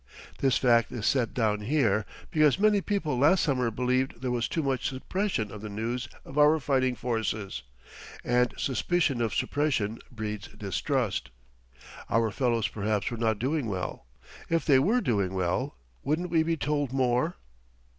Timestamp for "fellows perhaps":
12.31-13.11